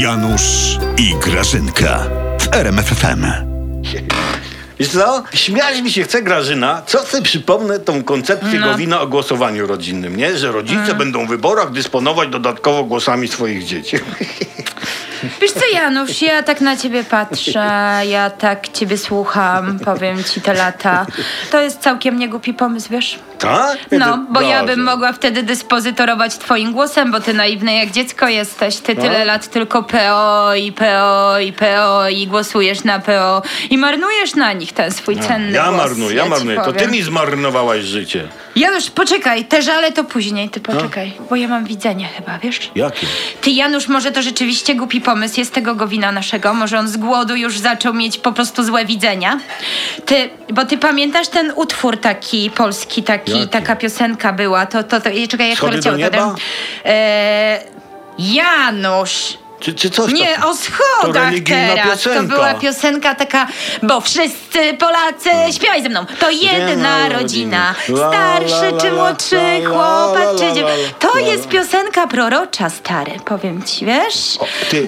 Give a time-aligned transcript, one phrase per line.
[0.00, 2.06] Janusz i Grażynka
[2.40, 3.26] w RMFFM.
[4.78, 5.22] Wiesz co?
[5.34, 8.66] Śmiać mi się chce Grażyna, co sobie przypomnę tą koncepcję No.
[8.66, 10.38] Gowina o głosowaniu rodzinnym, nie?
[10.38, 13.96] Że rodzice będą w wyborach dysponować dodatkowo głosami swoich dzieci.
[15.40, 17.68] Wiesz co, Janusz, ja tak na ciebie patrzę,
[18.08, 21.06] ja tak ciebie słucham, powiem ci te lata.
[21.50, 23.18] To jest całkiem niegłupi pomysł, wiesz?
[23.38, 23.78] tak?
[23.92, 28.76] No, bo ja bym mogła wtedy dyspozytorować twoim głosem, bo ty naiwny jak dziecko jesteś.
[28.76, 29.24] Ty tyle No.
[29.24, 34.72] lat tylko PO i PO i PO i głosujesz na PO i marnujesz na nich
[34.72, 35.76] ten swój cenny Ja głos.
[35.76, 36.56] marnuję, ja ci marnuję.
[36.56, 36.90] To ty powiem.
[36.90, 38.28] mi zmarnowałaś życie.
[38.56, 42.70] Janusz, poczekaj, te żale to później, ty poczekaj, bo ja mam widzenie chyba, wiesz?
[42.74, 43.06] Jakie?
[43.40, 46.54] Ty, Janusz, może to rzeczywiście głupi pomysł jest tego Gowina naszego.
[46.54, 49.40] Może on z głodu już zaczął mieć po prostu złe widzenia.
[50.06, 53.48] Ty, bo ty pamiętasz ten utwór taki polski, taki, Jaki?
[53.48, 54.66] taka piosenka była.
[54.66, 55.96] To, to, to czekaj, jak to leciało.
[58.18, 59.45] Janusz!
[59.66, 60.50] Czy, czy coś Nie, tam?
[60.50, 61.86] o schodach religijna teraz.
[62.02, 62.20] piosenka.
[62.22, 63.46] To była piosenka taka,
[63.82, 66.06] bo wszyscy Polacy, śpiewaj ze mną.
[66.20, 70.64] To jedna rodzina, starszy czy młodszy chłopak czy la, dziew...
[70.64, 74.38] la, To jest piosenka prorocza, stary, powiem ci, wiesz?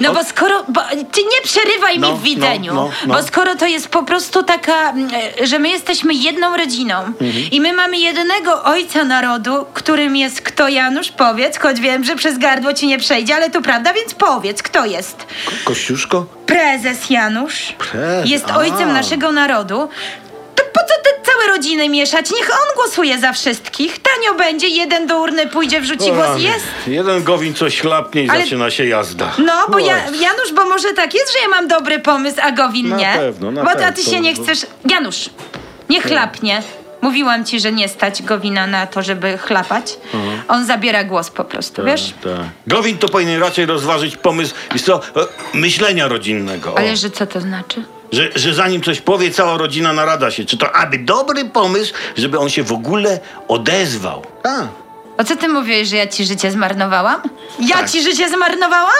[0.00, 0.80] No bo skoro, bo,
[1.12, 3.14] ty nie przerywaj No, mi w widzeniu, no, no, no.
[3.14, 5.10] bo skoro to jest po prostu taka, mm,
[5.42, 7.32] że my jesteśmy jedną rodziną Mhm.
[7.52, 12.38] i my mamy jednego ojca narodu, którym jest kto Janusz, powiedz, choć wiem, że przez
[12.38, 15.16] gardło ci nie przejdzie, ale to prawda, więc powiedz, kto jest?
[15.64, 16.26] Kościuszko?
[16.46, 18.56] Prezes Janusz Prezes, jest a.
[18.56, 19.88] ojcem naszego narodu.
[20.54, 22.30] To po co te całe rodziny mieszać?
[22.30, 23.98] Niech on głosuje za wszystkich.
[23.98, 26.64] Tanio będzie, jeden do urny pójdzie, wrzuci głos jest.
[26.86, 29.32] Jeden Gowin coś chlapnie i Ale- zaczyna się jazda.
[29.38, 29.96] No, bo ja.
[30.20, 33.12] Janusz, bo może tak jest, że ja mam dobry pomysł, a Gowin Na nie.
[33.16, 34.12] pewno, na bo a ty pewno.
[34.12, 34.66] się nie chcesz...
[34.90, 35.30] Janusz,
[35.90, 36.62] nie chlapnie.
[37.02, 39.98] Mówiłam ci, że nie stać Gowina na to, żeby chlapać.
[40.48, 42.14] On zabiera głos po prostu, wiesz?
[42.24, 42.32] Tak.
[42.66, 46.74] Gowin to powinien raczej rozważyć pomysł jest to, e, myślenia rodzinnego.
[46.74, 46.78] O.
[46.78, 47.84] Ale że co to znaczy?
[48.12, 50.44] Że, że zanim coś powie, cała rodzina narada się.
[50.44, 54.22] Czy to aby dobry pomysł, żeby on się w ogóle odezwał?
[54.44, 54.66] A.
[55.20, 57.22] O co ty mówiłeś, że ja ci życie zmarnowałam?
[57.60, 57.90] Ja Tak.
[57.90, 58.92] ci życie zmarnowałam?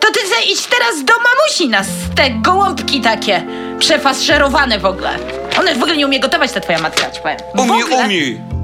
[0.00, 0.20] To ty
[0.52, 3.46] idź teraz do mamusi nas, te gołąbki takie,
[3.78, 5.18] przefaszerowane w ogóle.
[5.58, 7.38] Ona w ogóle nie umie gotować, ta twoja matka, ci powiem.
[7.54, 7.96] W Umie, ogóle.
[8.04, 8.57] umie.